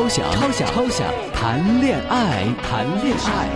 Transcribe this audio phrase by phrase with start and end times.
[0.00, 3.50] 超想超想超想谈恋爱，谈恋爱。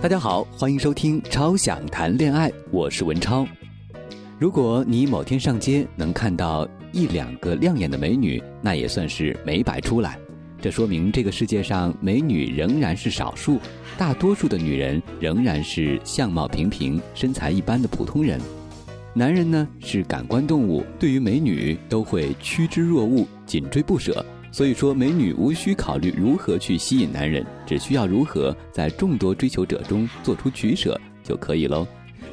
[0.00, 3.46] 大家好，欢迎收听《超想谈恋爱》，我是文超。
[4.38, 10.18] 如果你某天上街能看到一两个亮眼的美女，那也算是没白出来。
[10.60, 13.60] 这说明这个世界上美女仍然是少数，
[13.96, 18.40] 大多数的女人仍然是相貌平平、身材一般的普通人。
[19.14, 24.24] 男人呢是感官动物，对于美女都会趋之若鹜、紧追不舍。
[24.50, 31.86] 所以说，美女无需考虑如何去吸引男人，只需要如何在众多追求者中做出取舍就可以喽。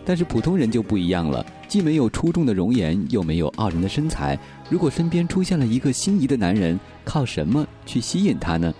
[0.05, 4.37] 但是普通人就不一样了，既没有出众的容颜，又没有傲人的身材。
[4.69, 8.73] 如果身边出现了一个心仪的男人，靠什么去吸引他呢？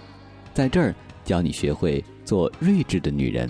[0.54, 0.94] 在这儿
[1.24, 3.50] 教你学会做睿智的女人。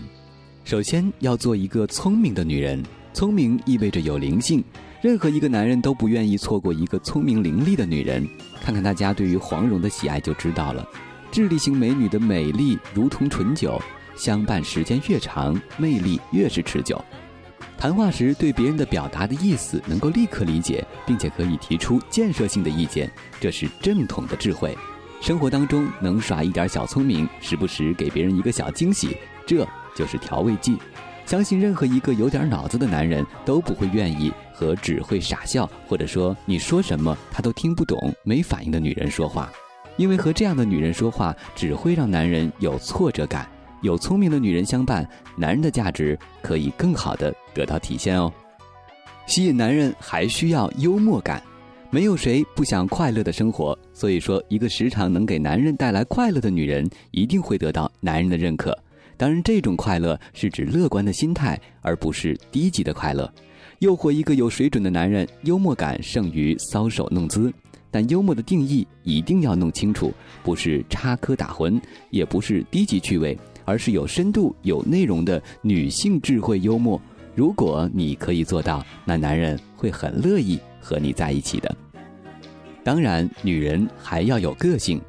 [0.63, 2.81] 首先要做一个聪明的女人，
[3.13, 4.63] 聪明意味着有灵性。
[5.01, 8.27] 任何一个男人都不愿意错过一个聪明伶俐的女人。
[8.63, 10.87] 看看大家对于黄蓉的喜爱就知道了。
[11.31, 13.79] 智力型美女的美丽如同醇酒，
[14.15, 16.99] 相伴时间越长，魅力越是持久。
[17.77, 24.75] 谈话时对别人的表达的意思能够立刻理解，并且可以提出建设性的意见，这是正统的智慧。
[25.21, 30.77] 生活当中能耍一点小聪明，时不时给别人一个小惊喜，这就是调味剂。
[31.25, 39.51] 相信任何一个有点脑子的男人都不会愿意和只会傻笑，或者说你说什么他都听不懂、没反应的女人说话，
[39.97, 43.49] 因为和这样的女人说话只会让男人有挫折感。
[43.85, 48.33] 有聪明的女人相伴，男人的价值可以更好的得到体现哦。
[49.27, 51.39] 吸引男人还需要幽默感，
[51.91, 58.75] 没有谁不想快乐的生活，所以说一个时常能给男人带来快乐的女人，一定会得到男人的认可。
[59.17, 63.31] 当然，这种快乐是指乐观的心态，而不是低级的快乐。
[63.79, 67.53] 诱惑一个有水准的男人，幽默感胜于搔首弄姿。
[67.91, 70.11] 但幽默的定义一定要弄清楚，
[70.43, 71.79] 不是插科打诨，
[72.09, 77.01] 也不是低级趣味，而是有深度、有内容的女性智慧幽默。
[77.33, 81.75] 如果你可以做到，那男人会很乐意和你在一起的。
[82.81, 85.01] 当然，女人还要有个性。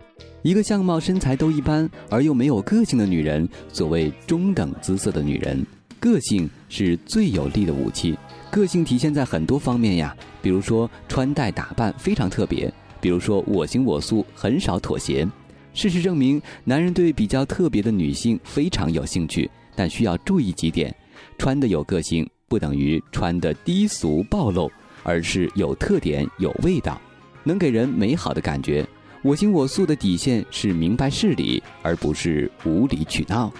[0.42, 5.64] 一个相貌身材都一般而又没有个性的女人，所谓中等姿色的女人，
[6.00, 8.16] 个性是最有力的武器。
[8.50, 15.28] 个性体现在很多方面呀，比如说穿戴打扮非常特别，比如说我行我素，很少妥协。
[15.76, 20.92] 事实证明，男人对比较特别的女性非常有兴趣，但需要注意几点：
[21.36, 24.72] 穿的有个性，不等于穿的低俗暴露，
[25.02, 26.98] 而是有特点、有味道，
[27.44, 28.86] 能给人美好的感觉。
[29.20, 33.52] 我行我素的底线是明白事理，而不是无理取闹。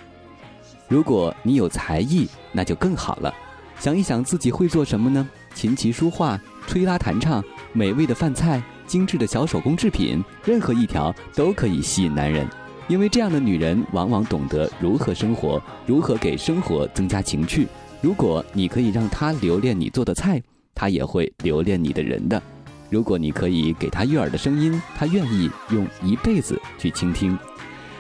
[0.89, 3.35] 如果你有才艺，那就更好了。
[3.79, 5.29] 想一想自己会做什么呢？
[5.55, 7.45] 琴棋书画、吹拉弹唱、
[7.75, 12.47] 美味的饭菜、精致的小手工制品，任何一条都可以吸引男人。
[12.89, 17.67] 因为这样的女人往往懂得如何生活，如何给生活增加情趣。
[18.01, 20.41] 如果你可以让她留恋你做的菜，
[20.75, 22.41] 她也会留恋你的人的。
[22.89, 27.37] 如果你可以给她悦耳的声音，她愿意用一辈子去倾听。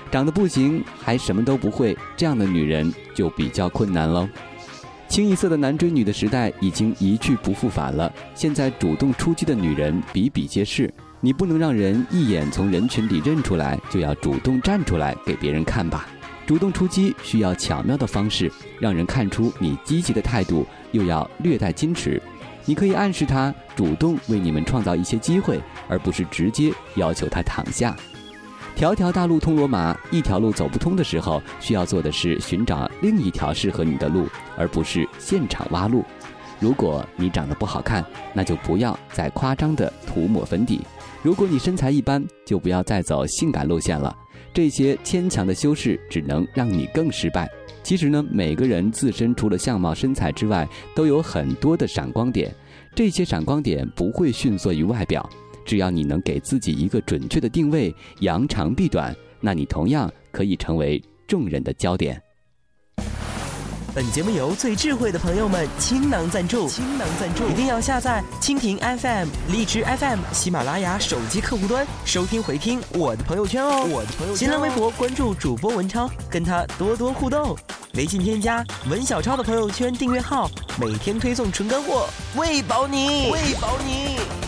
[0.09, 4.29] 长得不行，还什么都不会，这样的女人就比较困难喽。
[5.09, 8.13] 清一色的男追女的时代已经一去不复返了。
[8.35, 16.09] 现在主动出击的女人比比皆是，你不能让人一眼从人群里认出来，就要主动站出来给别人看吧。
[16.47, 22.21] 主动出击需要巧妙的方式，让人看出你积极的态度，又要略带矜持。
[22.65, 27.97] 你可以暗示他主动为你们创造一些机会，而不是直接要求他躺下。
[28.77, 36.05] 条条大路通罗马，一条路走不通的时候，需要做的是寻找另一条适合你的路，而不是现场挖路。
[36.61, 38.05] 如果你长得不好看，
[38.35, 40.83] 那就不要再夸张的涂抹粉底；
[41.23, 44.15] 如果你身材一般，就不要再走性感路线了。
[44.53, 47.49] 这些牵强的修饰只能让你更失败。
[47.83, 52.55] 其实呢，每个人自身除了相貌、身材之外，都有很多的闪光点。
[52.95, 55.27] 这些闪光点不会逊色于外表，
[55.67, 62.23] 只要你能给自己一个准确的定位，扬长避短，那你同样可以成为众人的焦点。
[63.93, 73.87] 本节目由最智慧的朋友们倾囊赞助，倾囊赞助，一定要下载蜻蜓 FM、荔枝 FM、喜马拉雅手机客户端收听回听我的朋友圈哦。
[73.91, 77.57] 我的朋友圈，新浪微博关注主播文超，跟他多多互动。
[77.95, 84.46] 微信添加文小超的朋友圈订阅号，每天推送纯干货，喂饱你，喂饱你。